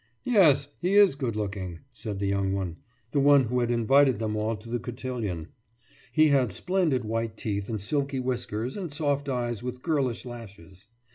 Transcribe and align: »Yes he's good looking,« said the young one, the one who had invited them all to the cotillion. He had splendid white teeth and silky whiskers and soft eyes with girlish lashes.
»Yes 0.25 0.67
he's 0.79 1.13
good 1.13 1.35
looking,« 1.35 1.81
said 1.93 2.17
the 2.17 2.25
young 2.25 2.53
one, 2.53 2.77
the 3.11 3.19
one 3.19 3.43
who 3.43 3.59
had 3.59 3.69
invited 3.69 4.17
them 4.17 4.35
all 4.35 4.55
to 4.55 4.67
the 4.67 4.79
cotillion. 4.79 5.49
He 6.11 6.29
had 6.29 6.51
splendid 6.51 7.05
white 7.05 7.37
teeth 7.37 7.69
and 7.69 7.79
silky 7.79 8.19
whiskers 8.19 8.75
and 8.75 8.91
soft 8.91 9.29
eyes 9.29 9.61
with 9.61 9.83
girlish 9.83 10.25
lashes. 10.25 10.87